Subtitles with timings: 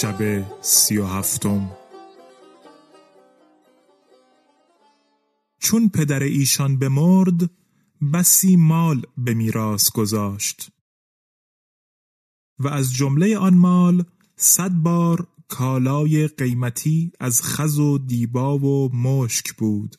[0.00, 1.70] شب سی و هفتم
[5.58, 7.50] چون پدر ایشان بمرد
[8.12, 10.70] بسی مال به میراث گذاشت.
[12.58, 14.04] و از جمله آن مال
[14.36, 19.96] صد بار کالای قیمتی از خز و دیبا و مشک بود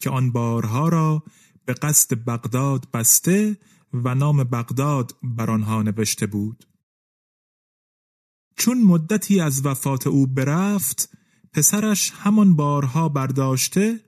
[0.00, 1.22] که آن بارها را
[1.64, 3.56] به قصد بغداد بسته
[3.92, 6.71] و نام بغداد بر آنها نوشته بود.
[8.56, 11.10] چون مدتی از وفات او برفت
[11.52, 14.00] پسرش همان بارها برداشته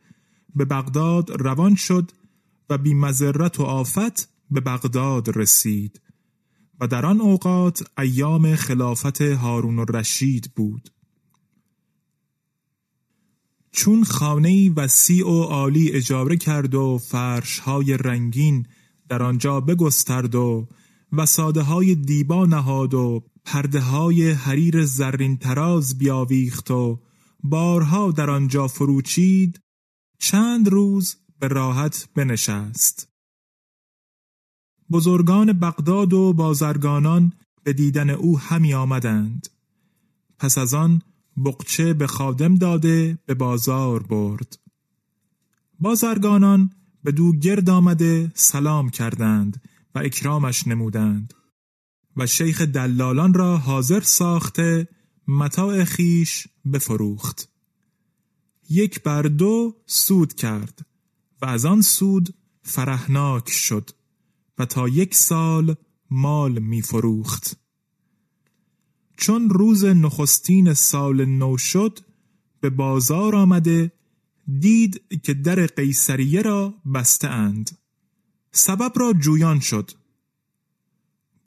[0.54, 2.10] به بغداد روان شد
[2.70, 6.00] و بی مذرت و آفت به بغداد رسید.
[6.80, 10.90] و در آن اوقات ایام خلافت هارون الرشید بود.
[13.72, 18.66] چون خانه وسیع و عالی اجاره کرد و فرشهای رنگین
[19.08, 20.68] در آنجا بگسترد و
[21.12, 27.00] وساده های دیبا نهاد و پرده های حریر زرین تراز بیاویخت و
[27.42, 29.60] بارها در آنجا فروچید
[30.18, 33.08] چند روز به راحت بنشست.
[34.90, 37.32] بزرگان بغداد و بازرگانان
[37.62, 39.48] به دیدن او همی آمدند.
[40.38, 41.02] پس از آن
[41.44, 44.58] بقچه به خادم داده به بازار برد.
[45.80, 46.70] بازرگانان
[47.04, 49.62] به دو گرد آمده سلام کردند
[49.94, 51.34] و اکرامش نمودند.
[52.16, 54.88] و شیخ دلالان را حاضر ساخته
[55.28, 57.48] متاع خیش بفروخت.
[58.70, 60.86] یک بر دو سود کرد
[61.42, 63.90] و از آن سود فرهناک شد
[64.58, 65.74] و تا یک سال
[66.10, 67.56] مال می فروخت
[69.16, 71.98] چون روز نخستین سال نو شد
[72.60, 73.92] به بازار آمده
[74.60, 77.78] دید که در قیصریه را بسته اند.
[78.52, 79.90] سبب را جویان شد.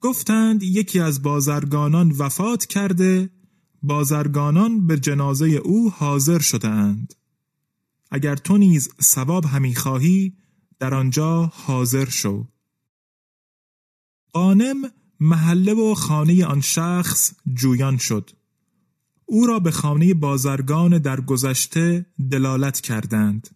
[0.08, 3.30] گفتند یکی از بازرگانان وفات کرده
[3.84, 7.14] بازرگانان به جنازه او حاضر شده اند
[8.12, 10.38] اگر تو نیز ثواب همی خواهی
[10.80, 12.48] در آنجا حاضر شو.
[14.34, 14.76] قانم
[15.20, 18.30] محله و خانه آن شخص جویان شد.
[19.26, 23.50] او را به خانه بازرگان در گذشته دلالت کردند.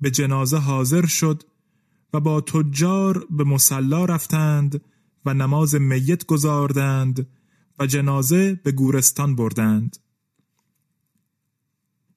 [0.00, 1.42] به جنازه حاضر شد
[2.12, 4.80] و با تجار به مسلا رفتند
[5.26, 7.26] و نماز میت گذاردند
[7.78, 9.96] و جنازه به گورستان بردند.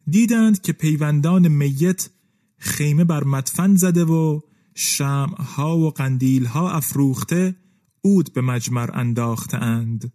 [0.10, 2.10] دیدند که پیوندان میت
[2.58, 4.40] خیمه بر مدفن زده و
[4.76, 7.56] شمعها و قندیلها افروخته
[8.02, 10.14] اود به مجمر انداخته اند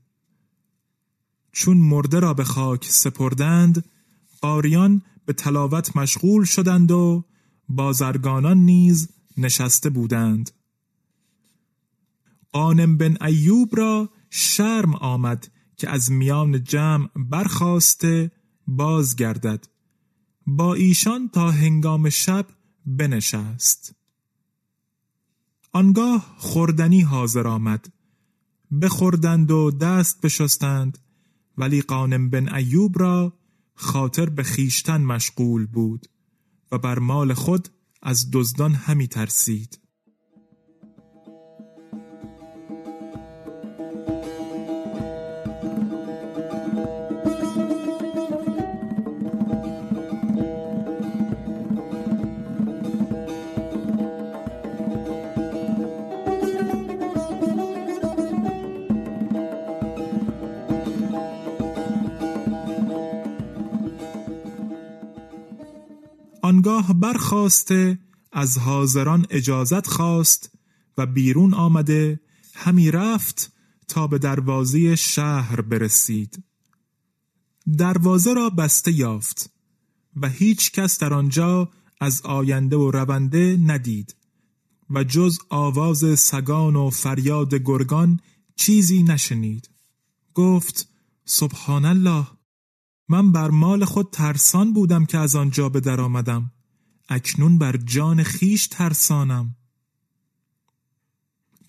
[1.52, 3.84] چون مرده را به خاک سپردند
[4.40, 7.25] قاریان به تلاوت مشغول شدند و
[7.69, 10.50] بازرگانان نیز نشسته بودند.
[12.52, 18.31] قانم بن ایوب را شرم آمد که از میان جمع برخواسته
[18.67, 19.67] بازگردد.
[20.47, 22.47] با ایشان تا هنگام شب
[22.87, 23.94] بنشست.
[25.73, 27.93] آنگاه خوردنی حاضر آمد.
[28.82, 30.99] بخوردند و دست بشستند
[31.58, 33.32] ولی قانم بن ایوب را
[33.75, 36.06] خاطر به خیشتن مشغول بود
[36.73, 37.69] و بر مال خود
[38.02, 39.79] از دزدان همی ترسید.
[66.50, 67.99] آنگاه برخواسته
[68.32, 70.50] از حاضران اجازت خواست
[70.99, 72.20] و بیرون آمده
[72.55, 73.52] همی رفت
[73.88, 76.44] تا به دروازه شهر برسید.
[77.79, 79.50] دروازه را بسته یافت
[80.17, 81.70] و هیچ کس در آنجا
[82.00, 84.17] از آینده و رونده ندید
[84.91, 88.20] و جز آواز سگان و فریاد گرگان
[88.56, 89.70] چیزی نشنید.
[90.35, 90.88] گفت
[91.25, 92.26] سبحان الله!
[93.10, 96.52] من بر مال خود ترسان بودم که از آنجا به در آمدم.
[97.08, 99.56] اکنون بر جان خیش ترسانم.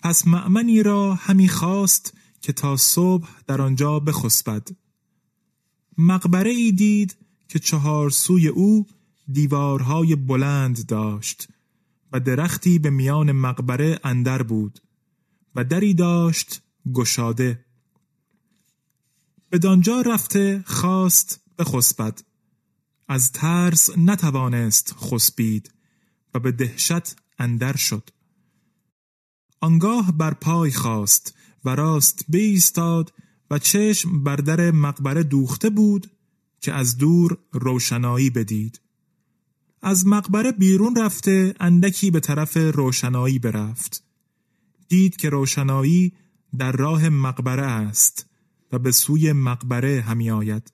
[0.02, 4.68] پس معمنی را همی خواست که تا صبح در آنجا بخسبد.
[5.98, 7.16] مقبره ای دید
[7.48, 8.86] که چهار سوی او
[9.32, 11.48] دیوارهای بلند داشت
[12.12, 14.80] و درختی به میان مقبره اندر بود
[15.54, 16.62] و دری داشت
[16.94, 17.64] گشاده.
[19.58, 22.22] دانجا رفته خواست بخسبد
[23.08, 25.70] از ترس نتوانست خسبید
[26.34, 28.10] و به دهشت اندر شد.
[29.60, 31.34] آنگاه بر پای خواست
[31.64, 33.12] و راست بیستاد
[33.50, 36.10] و چشم بر در مقبره دوخته بود
[36.60, 38.80] که از دور روشنایی بدید.
[39.82, 44.04] از مقبره بیرون رفته اندکی به طرف روشنایی برفت.
[44.88, 46.12] دید که روشنایی
[46.58, 48.31] در راه مقبره است.
[48.72, 50.72] و به سوی مقبره همی آید.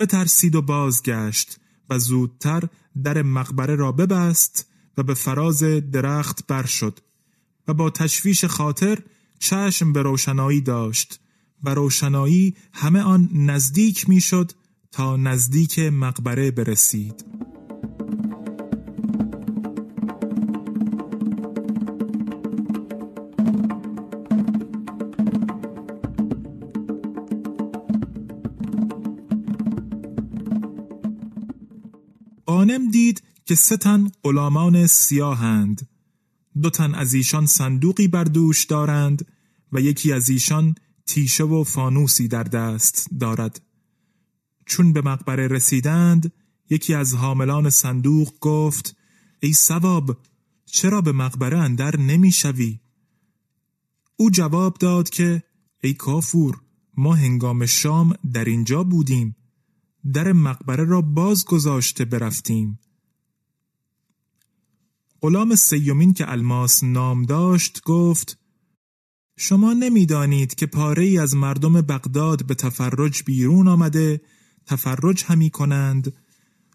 [0.00, 1.60] بترسید و بازگشت
[1.90, 2.68] و زودتر
[3.02, 4.66] در مقبره را ببست
[4.98, 6.98] و به فراز درخت بر شد
[7.68, 8.98] و با تشویش خاطر
[9.38, 11.20] چشم به روشنایی داشت
[11.62, 14.52] و روشنایی همه آن نزدیک می‌شد
[14.92, 17.41] تا نزدیک مقبره برسید.
[32.72, 35.88] قانم دید که سه تن غلامان سیاهند.
[36.62, 39.26] دو تن از ایشان صندوقی بر دوش دارند
[39.72, 40.74] و یکی از ایشان
[41.06, 43.60] تیشه و فانوسی در دست دارد.
[44.66, 46.32] چون به مقبره رسیدند
[46.70, 48.96] یکی از حاملان صندوق گفت
[49.40, 50.16] ای سواب
[50.66, 52.80] چرا به مقبره اندر نمی‌شوی
[54.16, 55.42] او جواب داد که
[55.82, 56.60] ای کافور
[56.96, 59.36] ما هنگام شام در اینجا بودیم.
[60.12, 62.78] در مقبره را باز گذاشته برفتیم.
[65.20, 68.38] غلام سیومین که الماس نام داشت گفت
[69.36, 74.20] شما نمی‌دانید که پاره ای از مردم بغداد به تفرج بیرون آمده
[74.66, 76.12] تفرج همی کنند.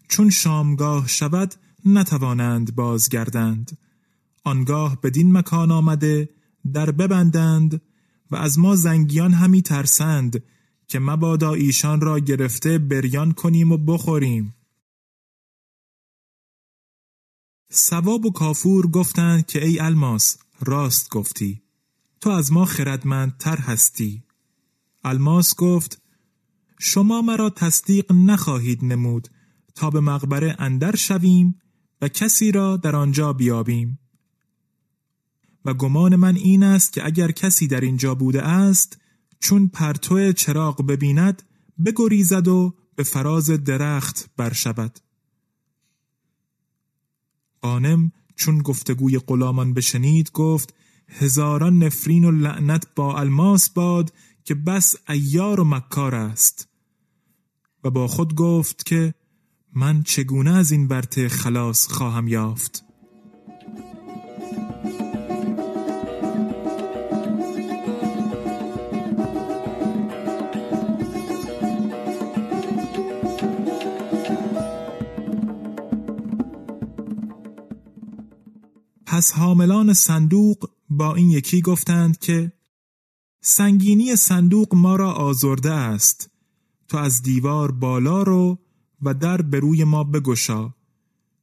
[0.08, 1.54] چون شامگاه شود
[1.84, 3.78] نتوانند بازگردند.
[4.44, 6.28] آنگاه بدین مکان آمده
[6.72, 7.82] در ببندند
[8.30, 10.42] و از ما زنگیان همی ترسند.
[10.88, 14.54] که مبادا ایشان را گرفته بریان کنیم و بخوریم.
[17.70, 21.62] سواب و کافور گفتند که ای الماس راست گفتی.
[22.20, 24.22] تو از ما خردمندتر هستی.
[25.04, 26.02] الماس گفت
[26.78, 29.28] شما مرا تصدیق نخواهید نمود
[29.74, 31.60] تا به مقبره اندر شویم
[32.02, 33.98] و کسی را در آنجا بیابیم.
[35.64, 38.98] و گمان من این است که اگر کسی در اینجا بوده است
[39.40, 41.42] چون پرتو چراغ ببیند
[41.84, 44.98] بگریزد و به فراز درخت برشود.
[47.60, 50.74] قانم چون گفتگوی غلامان بشنید گفت
[51.08, 54.12] هزاران نفرین و لعنت با الماس باد
[54.44, 56.68] که بس ایار و مکار است.
[57.84, 59.14] و با خود گفت که
[59.72, 62.87] من چگونه از این برته خلاص خواهم یافت؟
[79.18, 82.52] پس حاملان صندوق با این یکی گفتند که
[83.40, 86.30] سنگینی صندوق ما را آزرده است.
[86.88, 88.58] تو از دیوار بالا رو
[89.02, 90.74] و در به روی ما بگشا.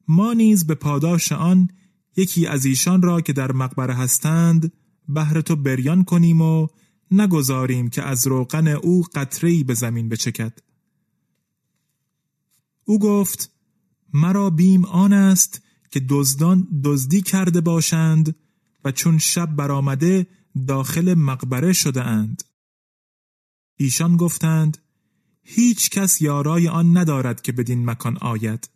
[0.08, 1.68] ما نیز به پاداش آن
[2.16, 4.72] یکی از ایشان را که در مقبره هستند
[5.08, 6.66] بهر تو بریان کنیم و
[7.10, 10.58] نگذاریم که از روغن او قطری به زمین بچکد.
[12.84, 13.52] او گفت
[14.12, 15.65] مرا بیم آن است
[15.96, 18.36] که دزدان دزدی کرده باشند
[18.84, 20.26] و چون شب برآمده
[20.66, 22.42] داخل مقبره شده اند.
[23.76, 24.78] ایشان گفتند
[25.42, 28.70] هیچ کس یارای آن ندارد که بدین مکان آید.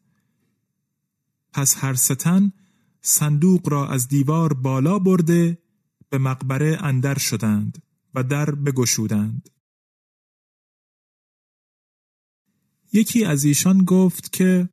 [1.53, 2.53] پس هر ستن
[3.01, 5.59] صندوق را از دیوار بالا برده
[6.09, 7.83] به مقبره اندر شدند
[8.15, 9.51] و در بگشودند.
[12.93, 14.69] یکی از ایشان گفت که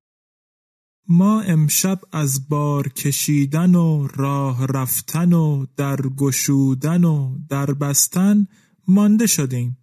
[1.09, 8.47] ما امشب از بار کشیدن و راه رفتن و در گشودن و در بستن
[8.87, 9.77] مانده شدیم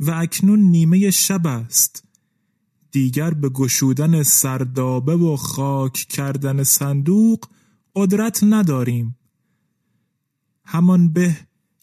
[0.00, 2.04] و اکنون نیمه شب است.
[2.90, 7.44] دیگر به گشودن سردابه و خاک کردن صندوق
[7.94, 9.16] قدرت نداریم.
[10.64, 11.36] همان به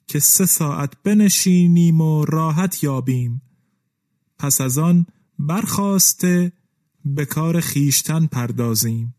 [0.08, 3.42] که سه ساعت بنشینیم و راحت یابیم.
[4.40, 5.06] پس از آن
[5.40, 6.52] برخواسته
[7.06, 9.16] به کار خیشتن پردازیم.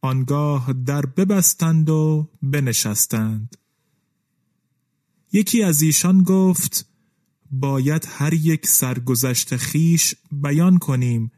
[0.00, 3.56] آنگاه در ببستند و بنشستند.
[5.32, 6.86] یکی از ایشان گفت
[7.50, 11.32] باید هر یک سرگذشت خیش بیان کنیم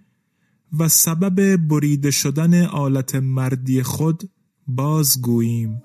[0.78, 4.30] و سبب بریده شدن آلت مردی خود
[4.66, 5.82] بازگوییم.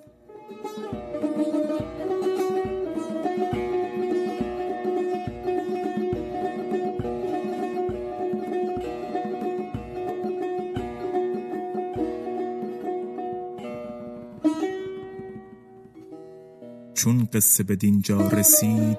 [17.28, 18.98] قصه به دینجا رسید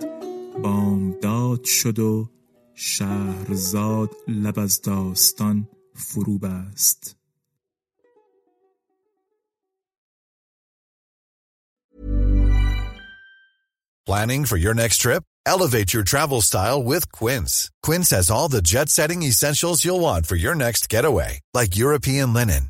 [0.63, 2.29] بامداد شد و
[2.74, 7.15] شهرزاد لب از داستان فرو بست
[14.07, 15.24] Planning for your next trip?
[15.48, 17.72] Elevate your travel style with Quince.
[17.81, 22.69] Quince has all the jet-setting essentials you'll want for your next getaway, like European linen,